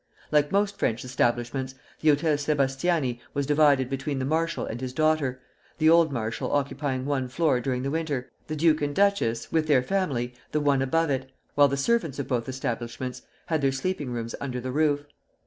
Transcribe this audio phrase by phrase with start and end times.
[0.31, 5.39] Like most French establishments, the Hôtel Sébastiani was divided between the marshal and his daughter,
[5.77, 9.83] the old marshal occupying one floor during the winter, the duke and duchess, with their
[9.83, 14.33] family, the one above it, while the servants of both establishments had their sleeping rooms
[14.41, 15.05] under the roof.